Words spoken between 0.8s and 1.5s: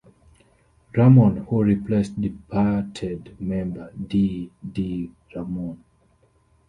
Ramone,